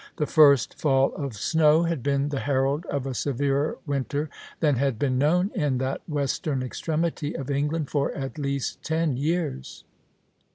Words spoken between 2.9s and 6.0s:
a severer winter than had been known in